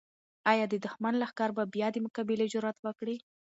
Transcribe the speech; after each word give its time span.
آیا 0.51 0.65
د 0.69 0.75
دښمن 0.85 1.13
لښکر 1.21 1.49
به 1.57 1.63
بیا 1.73 1.87
د 1.93 1.97
مقابلې 2.05 2.45
جرات 2.53 2.77
وکړي؟ 2.81 3.15